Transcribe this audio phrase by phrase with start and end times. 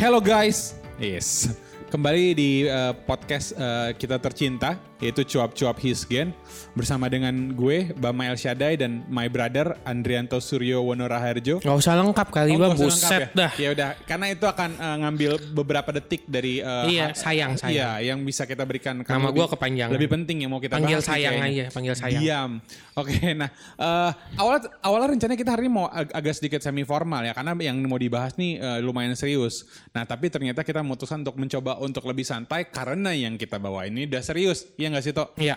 [0.00, 0.72] Hello guys.
[0.96, 1.52] Yes.
[1.92, 6.36] Kembali di uh, podcast uh, kita tercinta yaitu cuap-cuap Hisgen
[6.72, 11.58] bersama dengan gue Bama El Shaddai dan my brother Andrianto Suryo Wonoraharjo.
[11.58, 13.28] Gak usah lengkap kali Oh, bang, buset ya?
[13.32, 13.52] dah.
[13.56, 17.72] Ya udah, karena itu akan uh, ngambil beberapa detik dari uh, Iya, sayang, sayang.
[17.98, 19.92] Iya, yang bisa kita berikan Nama lebih- gua kepanjangan.
[19.96, 22.20] Lebih penting yang mau kita Panggil bahas sayang aja, panggil sayang.
[22.20, 22.50] Diam.
[22.92, 23.48] Oke, nah
[23.80, 27.56] uh, awal awalnya rencananya kita hari ini mau ag- agak sedikit semi formal ya karena
[27.56, 29.64] yang mau dibahas nih uh, lumayan serius.
[29.90, 34.04] Nah, tapi ternyata kita memutuskan untuk mencoba untuk lebih santai karena yang kita bawa ini
[34.04, 34.68] udah serius.
[34.76, 35.38] Iya nggak sih, Tok?
[35.38, 35.56] Iya.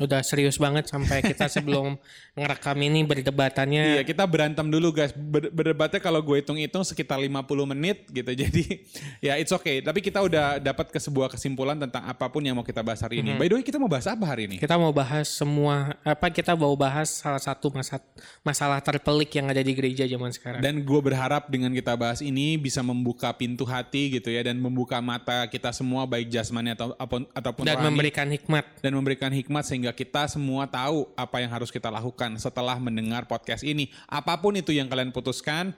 [0.00, 2.00] Udah serius banget sampai kita sebelum
[2.38, 4.00] ngerekam ini berdebatannya.
[4.00, 5.12] Iya, kita berantem dulu guys.
[5.12, 7.28] Ber- berdebatnya kalau gue hitung-hitung sekitar 50
[7.68, 8.32] menit gitu.
[8.42, 8.88] Jadi
[9.20, 9.78] ya it's okay.
[9.78, 13.20] Tapi kita udah dapat ke sebuah kesimpulan tentang apa pun yang mau kita bahas hari
[13.20, 13.36] ini.
[13.36, 14.56] By the way, kita mau bahas apa hari ini?
[14.56, 18.00] Kita mau bahas semua apa kita mau bahas salah satu masa,
[18.40, 20.64] masalah terpelik yang ada di gereja zaman sekarang.
[20.64, 24.96] Dan gue berharap dengan kita bahas ini bisa membuka pintu hati gitu ya dan membuka
[25.04, 27.86] mata kita semua baik jasmani atau ataupun Dan rohani.
[27.92, 28.64] memberikan hikmat.
[28.80, 33.62] dan memberikan hikmat sehingga kita semua tahu apa yang harus kita lakukan setelah mendengar podcast
[33.62, 33.90] ini.
[34.06, 35.76] Apa pun itu yang kalian putuskan,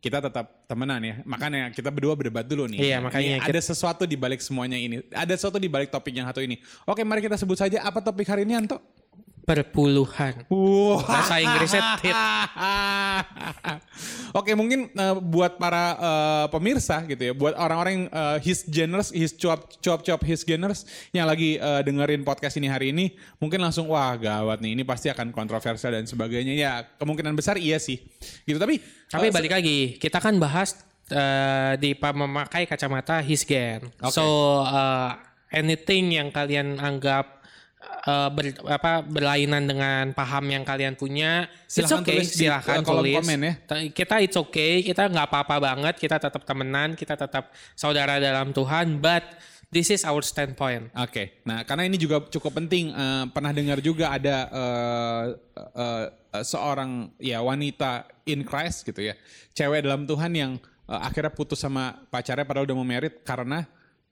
[0.00, 1.14] kita tetap temenan ya.
[1.28, 2.80] Makanya kita berdua berdebat dulu nih.
[2.80, 5.04] Iya, makanya Ini ada sesuatu di balik semuanya ini.
[5.12, 6.56] Ada sesuatu di balik topik yang satu ini.
[6.88, 8.80] Oke, mari kita sebut saja apa topik hari ini, Anto?
[9.50, 10.46] Perpuluhan.
[10.46, 11.02] Wow.
[11.02, 12.14] Bahasa Inggrisnya tit.
[14.38, 19.10] Oke, mungkin eh, buat para eh, pemirsa gitu ya, buat orang-orang yang eh, his geners,
[19.10, 23.10] his cuap cuap cuap his geners yang lagi eh, dengerin podcast ini hari ini,
[23.42, 26.54] mungkin langsung wah gawat nih, ini pasti akan kontroversial dan sebagainya.
[26.54, 27.98] Ya kemungkinan besar iya sih,
[28.46, 28.54] gitu.
[28.54, 28.78] Tapi
[29.10, 30.78] Tapi eh, balik lagi, kita kan bahas
[31.10, 33.90] eh, di memakai kacamata Hisgen.
[33.98, 34.14] Oke.
[34.14, 35.10] So eh,
[35.50, 37.39] anything yang kalian anggap
[37.80, 43.16] eh, ber- apa berlainan dengan paham yang kalian punya, Silahkan it's okay, tulis silahkan tulis.
[43.18, 43.52] komen ya.
[43.62, 48.50] Ta- Kita it's okay, kita nggak apa-apa banget, kita tetap temenan, kita tetap saudara dalam
[48.50, 49.24] Tuhan, but
[49.68, 50.90] this is our standpoint.
[50.94, 52.90] Oke, nah karena ini juga cukup penting.
[52.90, 55.24] eh, pernah dengar juga ada eh,
[55.56, 56.04] eh,
[56.36, 59.14] eh, seorang ya wanita in Christ gitu ya,
[59.50, 60.52] cewek dalam Tuhan yang
[60.86, 63.64] eh, akhirnya putus sama pacarnya padahal udah mau merit karena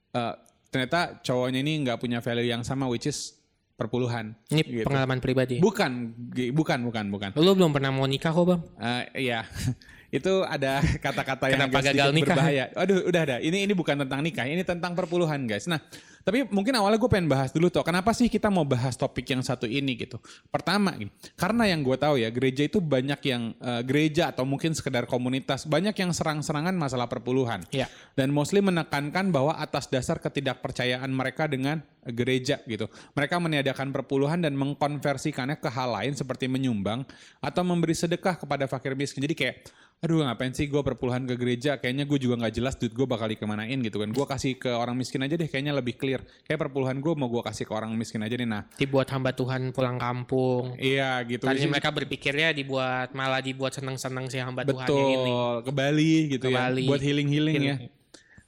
[0.09, 0.33] eh,
[0.69, 3.38] ternyata cowoknya ini nggak punya value yang sama, which is
[3.79, 4.35] perpuluhan.
[4.51, 4.83] Ini Gitu.
[4.83, 5.63] pengalaman pribadi.
[5.63, 6.11] Bukan,
[6.51, 7.29] bukan, bukan, bukan.
[7.39, 8.61] Lu belum pernah mau nikah kok bang?
[8.75, 9.47] Eh, iya,
[10.17, 12.35] itu ada kata-kata yang agak gagal nikah?
[12.35, 12.63] berbahaya.
[12.75, 13.37] Aduh, udah ada.
[13.39, 15.63] Ini ini bukan tentang nikah, ini tentang perpuluhan, guys.
[15.65, 15.79] Nah,
[16.23, 19.41] tapi mungkin awalnya gue pengen bahas dulu tuh, kenapa sih kita mau bahas topik yang
[19.41, 20.19] satu ini gitu?
[20.51, 20.95] Pertama,
[21.39, 25.65] karena yang gue tahu ya, gereja itu banyak yang eh, gereja atau mungkin sekedar komunitas
[25.65, 27.63] banyak yang serang-serangan masalah perpuluhan.
[27.71, 27.87] Iya.
[28.13, 32.87] Dan mostly menekankan bahwa atas dasar ketidakpercayaan mereka dengan gereja gitu.
[33.13, 37.03] Mereka meniadakan perpuluhan dan mengkonversikannya ke hal lain seperti menyumbang
[37.43, 39.23] atau memberi sedekah kepada fakir miskin.
[39.23, 39.55] Jadi kayak,
[39.99, 41.75] aduh ngapain sih gue perpuluhan ke gereja?
[41.75, 44.09] Kayaknya gue juga nggak jelas duit gue bakal dikemanain gitu kan.
[44.09, 46.23] Gue kasih ke orang miskin aja deh, kayaknya lebih clear.
[46.43, 48.47] Kayak perpuluhan gue mau gue kasih ke orang miskin aja nih.
[48.47, 50.79] Nah, Dibuat hamba Tuhan pulang kampung.
[50.79, 51.43] iya gitu.
[51.43, 54.95] Tadinya mereka berpikirnya dibuat malah dibuat seneng-seneng si hamba Tuhan ini.
[55.27, 56.57] Betul, ke Bali gitu Ke ya.
[56.63, 56.85] Bali.
[56.87, 57.75] Buat healing-healing ya.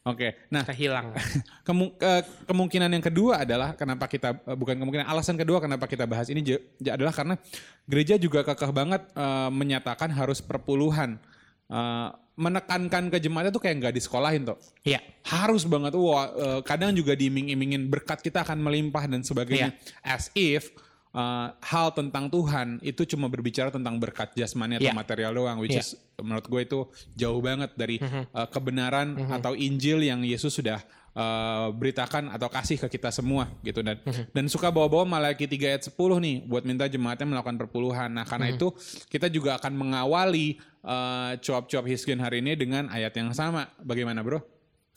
[0.01, 1.13] Oke, nah Kehilang.
[1.67, 6.09] Kemu- ke- kemungkinan yang kedua adalah kenapa kita eh, bukan kemungkinan alasan kedua kenapa kita
[6.09, 6.41] bahas ini
[6.89, 7.37] adalah karena
[7.85, 11.21] gereja juga kekeh banget eh, menyatakan harus perpuluhan
[11.71, 14.99] Eh, menekankan ke jemaatnya tuh kayak nggak disekolahin tuh Iya.
[15.23, 19.71] harus banget wah eh, kadang juga diiming-imingin berkat kita akan melimpah dan sebagainya
[20.01, 20.67] as if
[21.11, 24.95] eh, hal tentang Tuhan itu cuma berbicara tentang berkat jasmani atau Iya.
[24.95, 25.79] material doang which Iya.
[25.79, 26.79] is menurut gue itu
[27.13, 32.87] jauh banget dari eh, kebenaran atau Injil yang Yesus sudah eh, beritakan atau kasih ke
[32.89, 33.99] kita semua gitu dan
[34.31, 38.09] dan suka bawa-bawa Malaki 3 ayat 10 nih buat minta jemaatnya melakukan perpuluhan.
[38.09, 38.71] Nah, karena itu
[39.07, 43.69] kita juga akan mengawali eh, cuap-cuap Hisgen hari ini dengan ayat yang sama.
[43.77, 44.39] Bagaimana, Bro?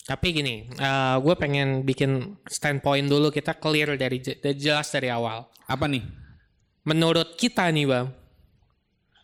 [0.04, 0.68] Tapi gini,
[1.16, 5.48] gue pengen bikin standpoint dulu kita clear dari je- dari jelas dari awal.
[5.64, 6.04] Apa nih?
[6.84, 8.12] Menurut kita nih bang,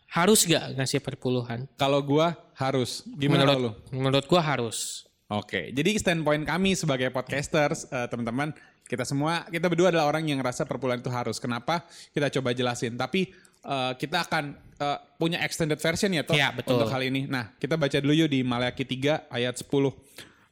[0.08, 1.68] harus gak ngasih perpuluhan?
[1.76, 3.04] Kalau gua harus.
[3.12, 3.70] Gimana menurut lu?
[3.92, 5.04] menurut gue harus.
[5.30, 8.50] Oke, jadi standpoint kami sebagai podcasters, eh, teman-teman,
[8.84, 11.38] kita semua, kita berdua adalah orang yang ngerasa perpuluhan itu harus.
[11.38, 11.86] Kenapa?
[12.10, 12.98] Kita coba jelasin.
[12.98, 13.30] Tapi
[13.62, 16.82] eh, kita akan eh, punya extended version ya, toh, Iya, betul.
[16.82, 17.30] untuk hal ini.
[17.30, 19.70] Nah, kita baca dulu yuk di Maleakhi 3 ayat 10.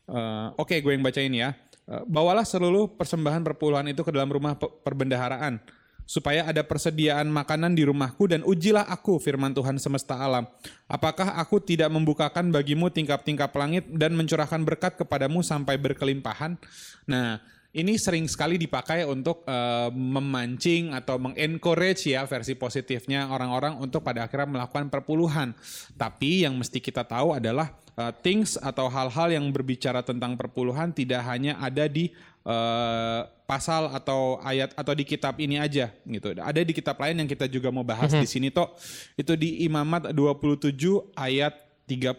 [0.07, 1.59] Eh, Oke, gue yang bacain ya.
[1.83, 5.59] Eh, Bawalah seluruh persembahan perpuluhan itu ke dalam rumah pe- perbendaharaan
[6.09, 10.49] supaya ada persediaan makanan di rumahku dan ujilah aku firman Tuhan semesta alam.
[10.89, 16.57] Apakah aku tidak membukakan bagimu tingkap-tingkap langit dan mencurahkan berkat kepadamu sampai berkelimpahan?
[17.05, 17.45] Nah,
[17.77, 24.25] ini sering sekali dipakai untuk eh, memancing atau mengencourage ya versi positifnya orang-orang untuk pada
[24.25, 25.53] akhirnya melakukan perpuluhan.
[25.93, 31.21] Tapi yang mesti kita tahu adalah eh, things atau hal-hal yang berbicara tentang perpuluhan tidak
[31.29, 32.09] hanya ada di
[32.49, 36.37] eh, pasal atau ayat atau di kitab ini aja gitu.
[36.37, 38.77] Ada di kitab lain yang kita juga mau bahas di sini toh.
[39.17, 40.77] Itu di Imamat 27
[41.17, 41.57] ayat
[41.89, 42.13] 30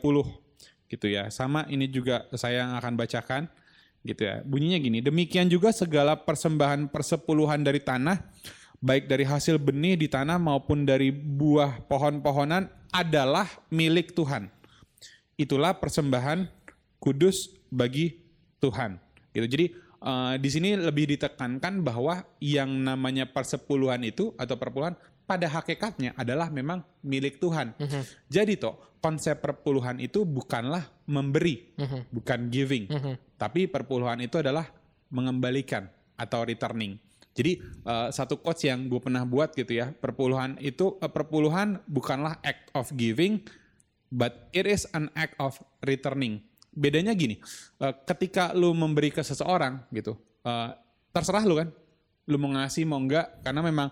[0.90, 1.30] gitu ya.
[1.30, 3.46] Sama ini juga saya yang akan bacakan
[4.02, 4.42] gitu ya.
[4.42, 8.18] Bunyinya gini, demikian juga segala persembahan persepuluhan dari tanah
[8.82, 14.50] baik dari hasil benih di tanah maupun dari buah pohon-pohonan adalah milik Tuhan.
[15.38, 16.50] Itulah persembahan
[16.98, 18.18] kudus bagi
[18.60, 18.98] Tuhan.
[19.36, 19.46] Gitu.
[19.46, 19.66] Jadi
[20.00, 26.50] eh, di sini lebih ditekankan bahwa yang namanya persepuluhan itu atau perpuluhan pada hakikatnya adalah
[26.50, 27.78] memang milik Tuhan.
[28.26, 31.72] Jadi toh konsep perpuluhan itu bukanlah memberi,
[32.10, 32.90] bukan giving,
[33.38, 34.66] tapi perpuluhan itu adalah
[35.08, 35.86] mengembalikan
[36.18, 36.98] atau returning.
[37.32, 42.42] Jadi eh, satu quotes yang gue pernah buat gitu ya, perpuluhan itu eh, perpuluhan bukanlah
[42.42, 43.40] act of giving,
[44.10, 45.56] but it is an act of
[45.86, 46.42] returning.
[46.80, 47.36] Bedanya gini,
[47.78, 50.70] eh, ketika lu memberi ke seseorang gitu, eh,
[51.12, 51.68] terserah lu kan,
[52.24, 53.90] lu mau ngasih mau enggak, karena memang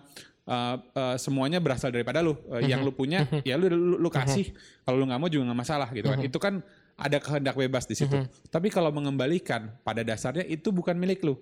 [0.48, 2.32] eh, eh, semuanya berasal daripada lu.
[2.48, 4.48] Eh, Yang lu punya, ya lu, lu, lu kasih.
[4.80, 6.18] Kalau lu nggak mau juga nggak masalah gitu kan.
[6.24, 6.54] Itu kan
[6.96, 8.16] ada kehendak bebas di situ.
[8.48, 11.36] Tapi kalau mengembalikan, pada dasarnya itu bukan milik lu.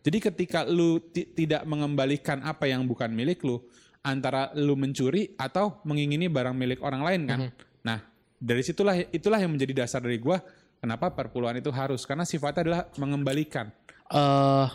[0.00, 3.60] Jadi ketika lu ti- tidak mengembalikan apa yang bukan milik lu,
[4.00, 7.38] antara lu mencuri atau mengingini barang milik orang lain kan.
[7.84, 7.98] Nah,
[8.34, 10.40] dari situlah itulah yang menjadi dasar dari gua
[10.82, 13.70] kenapa perpuluhan itu harus karena sifatnya adalah mengembalikan.
[14.10, 14.66] eh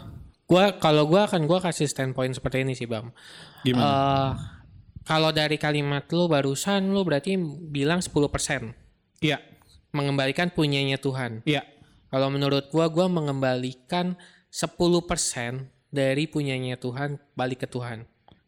[0.47, 3.11] gua kalau gua akan gua kasih standpoint seperti ini sih bang.
[3.61, 3.83] Gimana?
[3.83, 4.31] Eh,
[5.03, 7.35] kalau dari kalimat lu barusan lu berarti
[7.67, 8.71] bilang 10%
[9.19, 9.43] Iya,
[9.91, 11.43] mengembalikan punyanya Tuhan.
[11.43, 11.67] iya.
[12.07, 14.15] Kalau menurut gua gua mengembalikan
[14.47, 18.07] 10% dari punyanya Tuhan balik ke Tuhan.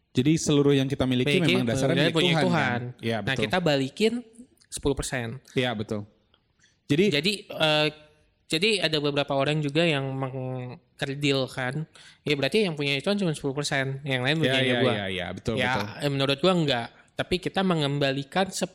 [0.09, 2.43] Jadi seluruh yang kita miliki Bagi- memang dasarnya milik punya Tuhan.
[2.47, 2.79] Tuhan.
[2.97, 3.21] kan?
[3.21, 3.43] Nah, betul.
[3.45, 4.13] kita balikin
[4.71, 5.37] 10%.
[5.53, 6.07] Iya, betul.
[6.89, 7.87] Jadi Jadi eh,
[8.49, 11.85] jadi ada beberapa orang juga yang mengkerdilkan,
[12.25, 14.91] ya berarti yang punya Tuhan cuma 10%, yang lain punya iya, gua.
[14.91, 15.85] iya, iya, betul, ya, betul.
[16.01, 16.87] eh, menurut gua enggak.
[17.13, 18.65] Tapi kita mengembalikan 10%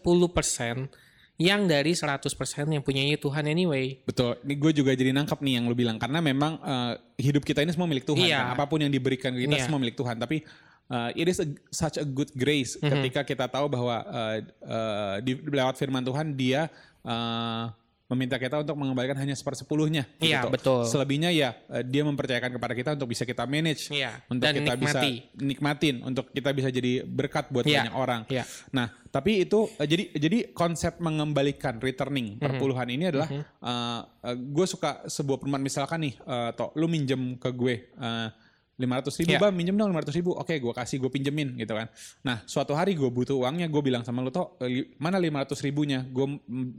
[1.42, 2.22] yang dari 100%
[2.70, 3.98] yang punyanya Tuhan anyway.
[4.06, 4.38] Betul.
[4.46, 7.74] Ini gue juga jadi nangkap nih yang lu bilang karena memang eh, hidup kita ini
[7.74, 8.22] semua milik Tuhan.
[8.22, 8.38] Iya.
[8.46, 8.54] kan?
[8.54, 9.64] Apa pun yang diberikan ke kita Iya.
[9.66, 10.14] semua milik Tuhan.
[10.14, 10.46] Tapi
[10.86, 12.86] eh, it is a- such a good grace Mhm.
[12.86, 16.70] ketika kita tahu bahwa eh, eh, di lewat firman Tuhan dia
[17.02, 17.64] eh,
[18.04, 20.04] meminta kita untuk mengembalikan hanya sepersepuluhnya.
[20.20, 20.48] Iya gitu.
[20.52, 20.80] betul.
[20.84, 24.20] Selebihnya ya eh, dia mempercayakan kepada kita untuk bisa kita manage, iya.
[24.28, 25.12] untuk Dan kita nikmati.
[25.24, 27.88] bisa nikmatin, untuk kita bisa jadi berkat buat iya.
[27.88, 28.20] banyak orang.
[28.28, 28.44] Iya.
[28.76, 32.44] Nah tapi itu eh, jadi jadi konsep mengembalikan returning mhm.
[32.44, 33.00] perpuluhan mm -hmm.
[33.00, 34.00] ini adalah eh, mm -hmm.
[34.28, 37.88] uh, gue suka sebuah perumahan misalkan nih, uh, toh lu minjem ke gue.
[37.96, 38.28] Uh,
[38.74, 39.42] 500 ribu yeah.
[39.42, 41.86] bang minjem dong 500 ribu oke gue kasih gue pinjemin gitu kan
[42.26, 46.02] nah suatu hari gue butuh uangnya gue bilang sama lo toh eh, mana 500 ribunya
[46.02, 46.26] gue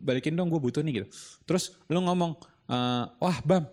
[0.04, 1.08] balikin dong gue butuh nih gitu
[1.48, 2.36] terus lu ngomong
[2.68, 3.64] uh, wah bam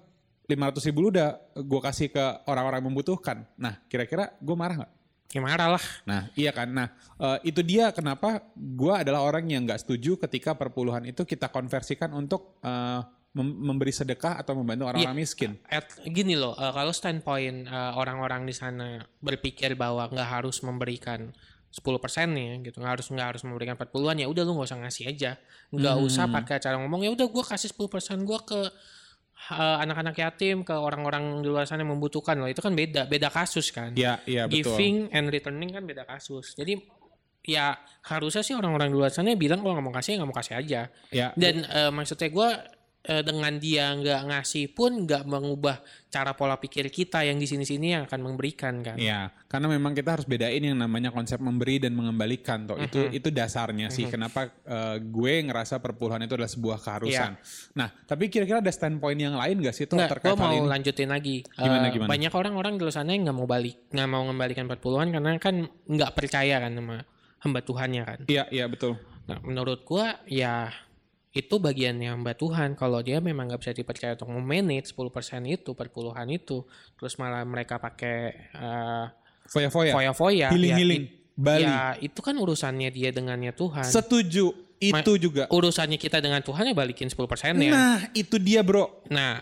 [0.46, 5.00] 500 ribu lu udah gue kasih ke orang-orang membutuhkan nah kira-kira gue marah nggak ya,
[5.32, 5.84] Gimana lah.
[6.04, 6.68] Nah iya kan.
[6.68, 11.48] Nah eh, itu dia kenapa gue adalah orang yang nggak setuju ketika perpuluhan itu kita
[11.48, 12.60] konversikan untuk
[13.34, 15.56] memberi sedekah atau membantu orang-orang miskin.
[15.64, 21.32] At, gini loh, eh, kalau standpoint eh, orang-orang di sana berpikir bahwa nggak harus memberikan
[21.72, 21.80] 10%
[22.28, 25.40] nih gitu nggak harus nggak harus memberikan 40-an ya udah lu nggak usah ngasih aja
[25.72, 26.04] nggak Hmm.
[26.04, 28.60] usah pakai cara ngomong ya udah gua kasih 10% gua ke
[29.48, 33.32] eh, anak-anak yatim ke orang-orang di luar sana yang membutuhkan loh itu kan beda beda
[33.32, 34.76] kasus kan Iya, iya betul.
[34.76, 36.76] giving and returning kan beda kasus jadi
[37.42, 37.74] ya
[38.04, 40.80] harusnya sih orang-orang di luar sana bilang kalau nggak mau kasih nggak mau kasih aja
[41.08, 42.48] Ya, dan eh, maksudnya gue
[43.02, 48.02] dengan dia nggak ngasih pun nggak mengubah cara pola pikir kita yang di sini-sini yang
[48.04, 48.94] akan memberikan kan.
[48.94, 52.76] Iya, karena memang kita harus bedain yang namanya konsep memberi dan mengembalikan toh.
[52.76, 53.18] Itu Mm-hmm.
[53.18, 57.32] itu dasarnya sih kenapa eh, gue ngerasa perpuluhan itu adalah sebuah keharusan.
[57.72, 60.68] Nah, tapi kira-kira ada standpoint yang lain gak sih toh Nggak, terkait gue mau ini?
[60.68, 61.36] lanjutin lagi.
[61.48, 62.08] Gimana, Eh, gimana?
[62.08, 65.54] Banyak orang-orang di luar sana yang nggak mau balik, nggak mau mengembalikan 40-an karena kan
[65.66, 66.96] nggak percaya kan sama
[67.40, 68.18] hamba Tuhannya kan.
[68.28, 68.94] Iya, iya betul.
[69.24, 70.70] Nah, menurut gua ya
[71.32, 72.76] itu bagiannya hamba Tuhan.
[72.76, 76.64] Kalau dia memang nggak bisa dipercaya untuk memanage 10% itu, perpuluhan itu,
[77.00, 78.16] terus malah mereka pakai
[78.52, 79.06] eh,
[79.48, 79.92] Foya-foya.
[79.96, 80.48] foya-foya.
[80.52, 81.04] Healing-healing.
[81.08, 81.64] ya, Bali.
[81.64, 83.88] Ya, itu kan urusannya dia dengannya Tuhan.
[83.88, 84.52] Setuju.
[84.82, 85.46] Itu juga.
[85.46, 87.70] urusannya kita dengan Tuhan ya balikin 10% ya.
[87.70, 89.06] Nah, itu dia, Bro.
[89.14, 89.38] Nah,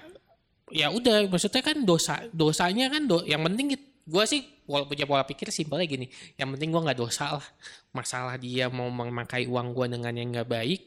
[0.69, 3.75] ya udah maksudnya kan dosa dosanya kan do, yang penting
[4.11, 6.07] gue sih pola punya pola pikir simpelnya gini.
[6.37, 7.47] Yang penting gue nggak dosa lah.
[7.97, 10.81] Masalah dia mau memakai uang gue dengan yang nggak baik,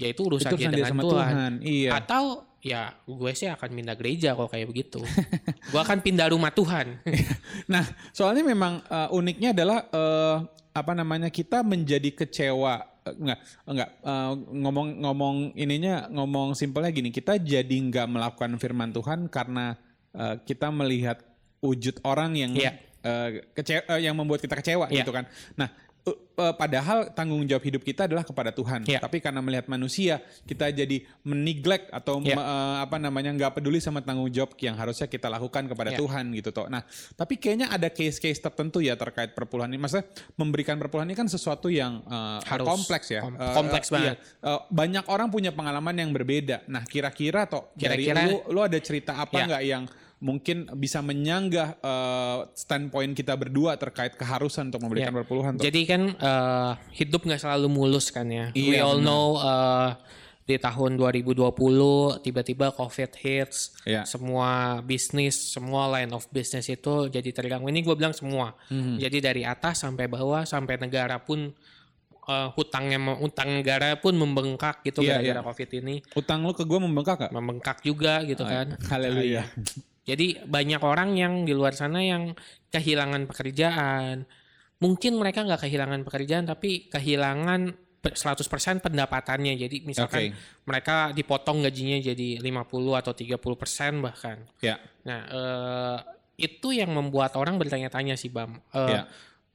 [0.00, 1.28] ya itu urusan Itu urusan dia dengan sama Tuhan.
[1.28, 1.52] Tuhan.
[1.60, 1.90] Iya.
[1.94, 2.24] Atau
[2.60, 5.00] ya gue sih akan pindah gereja kalau kayak begitu.
[5.72, 6.96] gue akan pindah rumah Tuhan.
[7.68, 10.36] Nah, soalnya memang eh, uniknya adalah eh,
[10.72, 13.90] apa namanya kita menjadi kecewa eh, enggak enggak
[14.50, 19.76] ngomong-ngomong ininya ngomong simpelnya gini, kita jadi nggak melakukan firman Tuhan karena
[20.12, 21.22] eh, kita melihat
[21.60, 22.72] wujud orang yang Iya.
[23.00, 25.00] eh, kece- eh, yang membuat kita kecewa Iya.
[25.00, 25.24] gitu kan.
[25.54, 25.68] Nah,
[26.00, 28.84] eh, eh, padahal tanggung jawab hidup kita adalah kepada Tuhan.
[28.84, 28.98] Iya.
[28.98, 32.34] Tapi karena melihat manusia, kita jadi meneglect atau Iya.
[32.34, 36.00] me- eh, apa namanya nggak peduli sama tanggung jawab yang harusnya kita lakukan kepada Iya.
[36.00, 36.66] Tuhan gitu toh.
[36.66, 36.82] Nah,
[37.14, 39.76] tapi kayaknya ada case-case tertentu ya terkait perpuluhan ini.
[39.76, 42.66] Maksudnya memberikan perpuluhan ini kan sesuatu yang eh, Harus.
[42.66, 43.20] kompleks ya.
[43.20, 44.16] Kom- Eh, kompleks eh, banget.
[44.16, 44.48] iya.
[44.48, 46.64] Eh, banyak orang punya pengalaman yang berbeda.
[46.66, 49.46] Nah, kira-kira toh dari Kira-kira- lu lu ada cerita apa Iya.
[49.46, 49.84] nggak yang
[50.20, 55.18] mungkin bisa menyanggah eh, standpoint kita berdua terkait keharusan untuk memberikan Iya.
[55.18, 55.64] perpuluhan toh?
[55.64, 58.52] Jadi kan eh, hidup nggak selalu mulus kan ya.
[58.52, 59.90] We Iya, all know eh,
[60.44, 61.46] di tahun 2020
[62.20, 64.02] tiba-tiba COVID hits, Iya.
[64.02, 67.66] semua bisnis, semua line of business itu jadi terganggu.
[67.66, 68.52] Ini gue bilang semua.
[68.68, 68.98] Mhm.
[68.98, 71.54] Jadi dari atas sampai bawah sampai negara pun
[72.22, 75.46] eh, hutangnya hutang negara pun membengkak gitu Iya, gara-gara iya.
[75.46, 75.94] COVID ini.
[76.12, 77.32] Utang lu ke gue membengkak gak?
[77.32, 78.76] Membengkak juga gitu Oh, kan.
[78.86, 79.48] Haleluya.
[80.10, 82.34] Jadi banyak orang yang di luar sana yang
[82.68, 84.26] kehilangan pekerjaan.
[84.80, 87.60] Mungkin mereka nggak kehilangan pekerjaan tapi kehilangan
[88.00, 89.54] pe- 100% pendapatannya.
[89.54, 90.36] Jadi misalkan Oke.
[90.66, 94.40] mereka dipotong gajinya jadi 50 atau 30% bahkan.
[94.64, 94.80] Ya.
[95.04, 95.98] Nah, eh,
[96.40, 98.56] itu yang membuat orang bertanya-tanya sih, Bam.
[98.72, 99.02] Eh, Ya.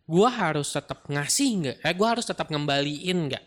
[0.06, 1.78] Gua harus tetap ngasih nggak?
[1.82, 3.42] Eh, gua harus tetap ngembaliin nggak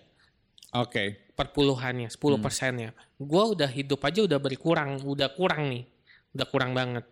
[0.75, 1.31] Oke.
[1.39, 2.91] perpuluhannya, 10 persennya.
[3.15, 5.87] Gua udah hidup aja udah berkurang, udah kurang nih,
[6.33, 7.05] udah kurang banget.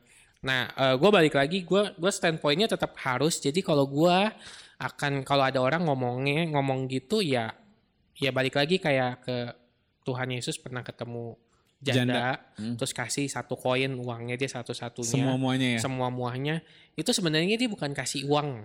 [0.44, 3.38] Nah, eh, gua balik lagi, gua gua standpointnya tetap harus.
[3.38, 4.30] Jadi kalau gua
[4.76, 7.50] akan kalau ada orang ngomongnya ngomong gitu ya,
[8.14, 9.36] ya balik lagi kayak ke
[10.04, 11.34] Tuhan Yesus pernah ketemu
[11.76, 12.26] janda, Janda.
[12.56, 12.74] Hmm.
[12.80, 15.80] terus kasih satu koin uangnya dia satu-satunya Semua muanya ya.
[15.80, 16.64] semua muahnya
[16.96, 18.64] itu sebenarnya dia bukan kasih uang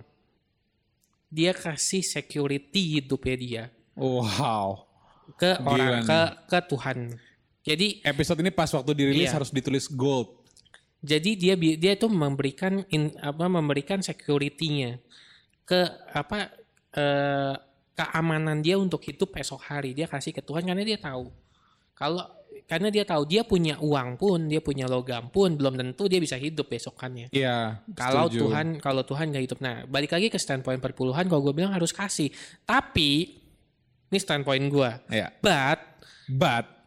[1.28, 4.88] dia kasih security hidupnya dia Wow.
[5.36, 6.08] ke Gila orang nih.
[6.08, 6.98] ke ke Tuhan
[7.62, 9.36] jadi Episode ini pas waktu dirilis Iya.
[9.38, 10.41] harus ditulis gold.
[11.02, 15.02] Jadi dia dia itu memberikan in- apa memberikan security-nya
[15.66, 15.80] ke
[16.14, 16.54] apa
[16.94, 17.54] eh,
[17.92, 21.28] keamanan dia untuk hidup esok hari dia kasih ke Tuhan karena dia tahu
[21.92, 22.24] kalau
[22.64, 26.38] karena dia tahu dia punya uang pun dia punya logam pun belum tentu dia bisa
[26.40, 27.82] hidup besokannya Iya.
[27.92, 28.48] Kalau setuju.
[28.48, 29.58] Tuhan kalau Tuhan nggak hidup.
[29.60, 32.32] Nah, balik lagi ke standpoint perpuluhan kalau gue bilang harus kasih.
[32.64, 33.42] Tapi
[34.08, 34.90] ini standpoint gue.
[35.12, 35.32] Ya.
[35.42, 35.80] But
[36.32, 36.81] But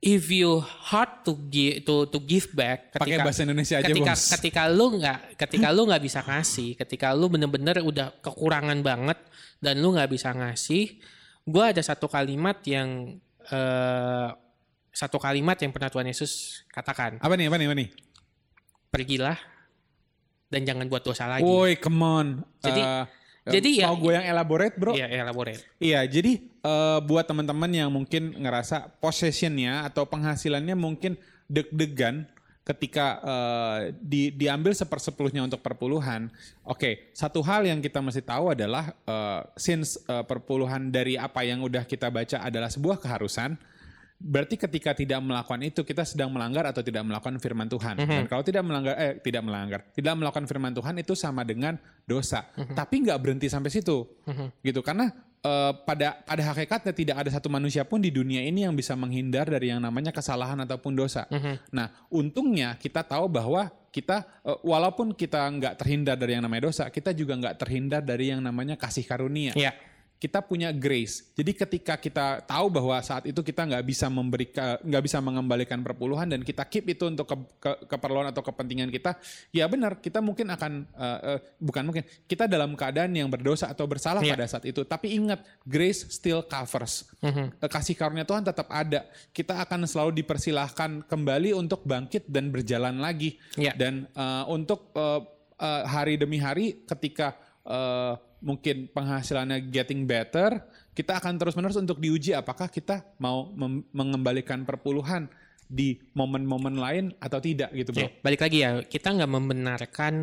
[0.00, 4.12] if you hard to give to to give back pakai ketika bahasa Indonesia aja, ketika
[4.12, 4.22] Bos.
[4.32, 9.18] ketika lu nggak ketika lu nggak bisa ngasih, ketika lu bener-bener udah kekurangan banget
[9.60, 10.96] dan lu nggak bisa ngasih,
[11.44, 14.28] gue ada satu kalimat yang eh,
[14.90, 17.46] satu kalimat yang pernah Tuhan Yesus katakan, Apa nih?
[17.46, 17.66] Apa nih?
[17.68, 17.88] Apa nih?
[18.90, 19.38] pergilah
[20.50, 21.46] dan jangan buat dosa lagi.
[21.46, 22.26] Woi, come on.
[22.58, 23.04] Jadi- Eh,
[23.48, 24.92] jadi ya- mau gue yang elaborate, Bro?
[24.92, 25.60] Iya, elaborate.
[25.80, 31.16] Iya, jadi eh, buat teman-teman yang mungkin ngerasa possessionnya atau penghasilannya mungkin
[31.48, 32.28] deg-degan
[32.60, 36.28] ketika eh, di, diambil sepersepuluhnya untuk perpuluhan.
[36.62, 41.64] Oke, satu hal yang kita mesti tahu adalah eh, since eh, perpuluhan dari apa yang
[41.64, 43.56] udah kita baca adalah sebuah keharusan,
[44.20, 47.96] berarti ketika tidak melakukan itu kita sedang melanggar atau tidak melakukan firman Tuhan.
[48.04, 52.44] Dan kalau tidak melanggar eh tidak melanggar, tidak melakukan firman Tuhan itu sama dengan dosa.
[52.52, 54.04] Tapi nggak berhenti sampai situ.
[54.60, 55.08] Gitu karena
[55.40, 59.48] eh, pada pada hakikatnya tidak ada satu manusia pun di dunia ini yang bisa menghindar
[59.48, 61.24] dari yang namanya kesalahan ataupun dosa.
[61.72, 66.92] Nah, untungnya kita tahu bahwa kita eh, walaupun kita nggak terhindar dari yang namanya dosa,
[66.92, 69.72] kita juga nggak terhindar dari yang namanya kasih karunia Iya.
[70.20, 71.32] Kita punya grace.
[71.32, 76.28] Jadi ketika kita tahu bahwa saat itu kita nggak bisa memberikan, nggak bisa mengembalikan perpuluhan
[76.28, 79.16] dan kita keep itu untuk ke, ke- keperluan atau kepentingan kita,
[79.48, 83.88] ya benar kita mungkin akan eh, eh, bukan mungkin kita dalam keadaan yang berdosa atau
[83.88, 84.36] bersalah Iya.
[84.36, 84.84] pada saat itu.
[84.84, 87.08] Tapi ingat grace still covers.
[87.24, 87.56] Mhm.
[87.56, 89.08] Eh, Kasih karunia Tuhan tetap ada.
[89.32, 93.40] Kita akan selalu dipersilahkan kembali untuk bangkit dan berjalan lagi.
[93.56, 93.72] Iya.
[93.72, 95.20] Dan eh, untuk eh,
[95.56, 100.58] eh, hari demi hari ketika eh, mungkin penghasilannya getting better,
[100.90, 103.46] kita akan terus-menerus untuk diuji apakah kita mau
[103.92, 105.28] mengembalikan perpuluhan
[105.64, 108.02] di momen-momen lain atau tidak gitu, Bro.
[108.02, 110.14] Oke, balik lagi ya, kita nggak membenarkan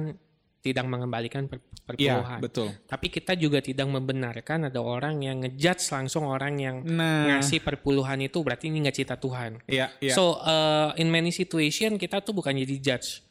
[0.60, 1.64] tidak mengembalikan per-
[1.96, 2.40] Iya, perpuluhan.
[2.44, 2.68] betul.
[2.84, 8.20] Tapi kita juga tidak membenarkan ada orang yang ngejudge langsung orang yang Nah, ngasih perpuluhan
[8.20, 9.64] itu berarti ini nggak cita Tuhan.
[9.72, 10.12] iya, iya.
[10.12, 13.24] So uh, in many situation kita tuh bukan jadi judge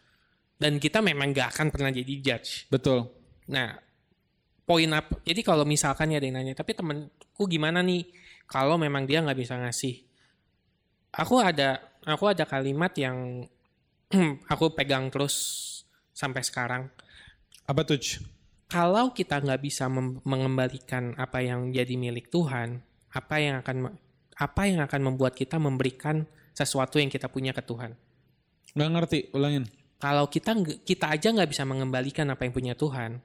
[0.56, 2.64] dan kita memang nggak akan pernah jadi judge.
[2.72, 3.12] betul.
[3.52, 3.76] Nah,
[4.66, 5.22] poin apa?
[5.22, 8.10] Jadi kalau misalkan ya ada yang nanya, tapi temenku gimana nih
[8.50, 10.06] kalau memang dia nggak bisa ngasih?
[11.16, 13.48] aku ada aku ada kalimat yang
[14.52, 15.34] aku pegang terus
[16.12, 16.92] sampai sekarang.
[17.66, 17.98] Apa tuh?
[18.70, 19.90] Kalau kita nggak bisa
[20.22, 23.94] mengembalikan apa yang jadi milik Tuhan, apa yang akan
[24.36, 27.94] apa yang akan membuat kita memberikan sesuatu yang kita punya ke Tuhan?
[28.74, 29.64] Nggak ngerti, ulangin.
[29.96, 33.22] Kalau kita kita aja nggak bisa mengembalikan apa yang punya Tuhan,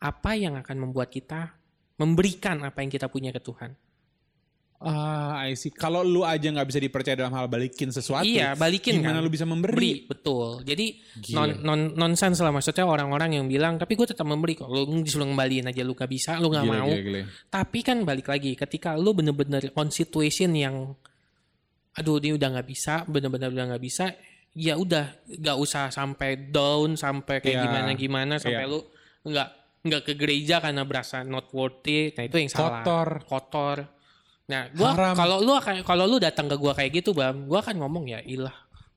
[0.00, 1.52] apa yang akan membuat kita
[1.96, 3.76] memberikan apa yang kita punya ke Tuhan?
[4.80, 5.68] Ah, I see.
[5.68, 9.24] Kalau lu aja nggak bisa dipercaya dalam hal balikin sesuatu, Iya, balikin gimana kan.
[9.24, 9.76] lu bisa memberi?
[9.76, 10.64] Beri, betul.
[10.64, 11.36] Jadi Gila.
[11.36, 14.72] non non nonsense lah maksudnya orang-orang yang bilang tapi gue tetap memberi kok.
[14.72, 16.88] Lu disuruh ngembaliin aja lu gak bisa, lu nggak Gila, mau.
[16.88, 17.20] gila, gila.
[17.52, 20.96] Tapi kan balik lagi ketika lu bener-bener on situation yang
[21.92, 24.16] aduh dia udah nggak bisa, bener-bener udah nggak bisa,
[24.56, 27.64] ya udah nggak usah sampai down sampai kayak Iya.
[27.68, 28.72] gimana gimana sampai Iya.
[28.72, 28.80] lu
[29.28, 29.48] nggak
[29.80, 32.12] nggak ke gereja karena berasa not worthy.
[32.12, 32.84] Nah itu yang salah.
[32.84, 33.08] Kotor.
[33.24, 33.78] Kotor.
[34.50, 37.80] Nah, gua kalau lu akan kalau lu datang ke gua kayak gitu, Bam, gua akan
[37.80, 38.52] ngomong ya, ilah.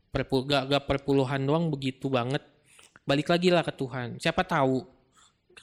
[0.09, 2.41] Perpul, gak, gak perpuluhan doang begitu banget.
[3.05, 4.17] Balik lagi lah ke Tuhan.
[4.17, 4.81] Siapa tahu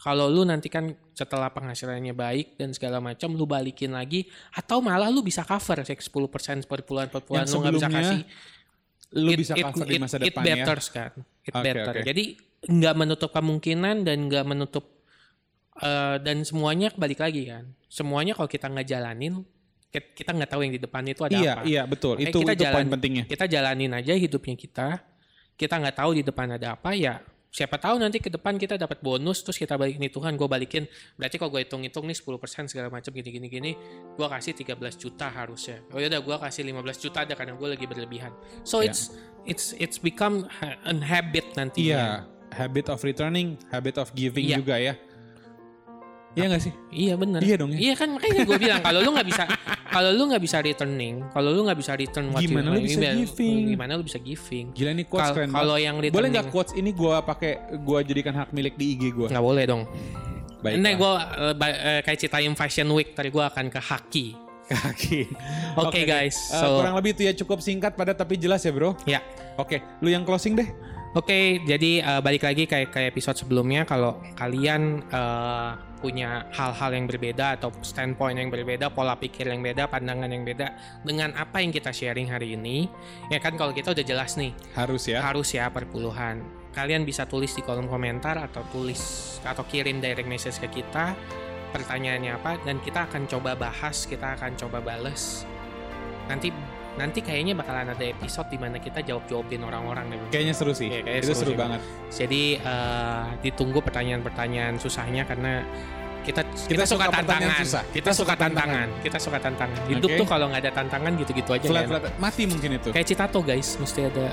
[0.00, 4.24] kalau lu nanti kan setelah penghasilannya baik dan segala macam lu balikin lagi
[4.54, 8.20] atau malah lu bisa cover kayak 10% perpuluhan perpuluhan Yang lu nggak bisa kasih
[9.10, 10.54] Lu It- bisa it- cover di it- masa it depan ya.
[10.64, 11.10] betters kan
[11.44, 12.06] it Oke, better oke.
[12.06, 12.24] jadi
[12.70, 14.99] nggak menutup kemungkinan dan nggak menutup
[15.80, 19.42] eh, dan semuanya balik lagi kan semuanya kalau kita nggak jalanin
[19.88, 22.14] ki- kita nggak tahu yang di depan itu ada Iya, apa iya betul.
[22.14, 23.24] Makanya itu kita itu poin jalan- pentingnya.
[23.26, 24.88] kita jalanin aja hidupnya kita
[25.54, 27.18] kita nggak tahu di depan ada apa ya
[27.50, 30.86] siapa tahu nanti ke depan kita dapat bonus terus kita balikin nih Tuhan gue balikin
[31.16, 32.30] berarti kalau gue hitung-hitung nih 10%
[32.64, 33.70] segala macam gini gini gini
[34.14, 37.68] gue kasih 13 juta harusnya oh ya udah gue kasih 15 juta ada karena gue
[37.68, 38.30] lagi berlebihan
[38.62, 38.86] so Ya.
[38.86, 39.10] it's
[39.42, 40.46] it's it's become
[40.84, 42.06] an habit nantinya Iya,
[42.54, 44.56] habit of returning, habit of giving Iya.
[44.56, 44.94] juga ya.
[46.30, 46.72] Iya nggak sih?
[46.88, 47.40] Iya benar.
[47.42, 47.78] Iya dong ya.
[47.80, 49.44] Iya kan makanya gue bilang kalau lu nggak bisa
[49.90, 52.96] kalau lu nggak bisa returning, kalau lu nggak bisa return what you- Gimana lu bisa
[52.96, 53.58] gimana- giving?
[53.68, 54.66] Gimana lu bisa giving?
[54.70, 57.98] Gila nih quotes Kal- keren Kalau yang Boleh returning nggak quotes ini gua pakai gua
[58.00, 59.26] jadikan hak milik di IG gua?
[59.26, 59.82] nggak boleh dong.
[60.60, 60.76] Baik.
[60.76, 61.12] Ini gue
[62.04, 64.26] kayak ceritain Fashion Week tadi gue akan ke Haki.
[64.70, 65.26] kaki.
[65.74, 68.94] Oke guys, Eh, so kurang lebih itu ya cukup singkat padat tapi jelas ya, Bro.
[69.02, 69.18] ya.
[69.56, 70.68] Oke, lu yang closing deh.
[71.10, 77.10] Oke, jadi eh, balik lagi kayak kayak episode sebelumnya kalau kalian eh, punya hal-hal yang
[77.10, 80.70] berbeda atau standpoint yang berbeda, pola pikir yang beda, pandangan yang beda
[81.02, 82.86] dengan apa yang kita sharing hari ini,
[83.26, 85.18] ya kan kalau kita udah jelas nih Harus ya.
[85.18, 86.46] harus ya perpuluhan.
[86.70, 89.02] Kalian bisa tulis di kolom komentar atau tulis
[89.42, 91.18] atau kirim direct message ke kita
[91.74, 95.42] pertanyaannya apa dan kita akan coba bahas, kita akan coba bales.
[96.30, 96.54] Nanti
[97.00, 100.16] nanti kayaknya bakalan ada episode di mana kita jawab-jawabin orang-orang deh.
[100.20, 100.30] Bang.
[100.30, 100.92] Kayaknya seru sih.
[100.92, 101.80] Iya, kayaknya itu seru seru sih, banget.
[102.12, 105.64] Jadi eh, ditunggu pertanyaan-pertanyaan susahnya karena
[106.20, 107.64] kita kita, suka suka, pertanyaan tantangan.
[107.64, 107.82] susah.
[107.88, 108.88] Kita suka tantangan.
[109.00, 109.78] Kita suka tantangan.
[109.88, 111.66] Hidup tuh kalau nggak ada tantangan gitu-gitu aja.
[111.66, 111.90] Flat, enak.
[112.04, 112.88] flat, mati mungkin itu.
[112.92, 114.28] Kayak Citato guys, mesti ada.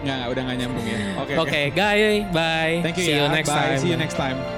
[0.00, 0.98] Nggak, udah nggak nyambung ya.
[1.22, 2.80] Oke, Oke, guys, bye.
[2.80, 3.28] Thank you See ya.
[3.28, 3.60] you next Bye.
[3.60, 3.78] time.
[3.80, 4.55] See you next time.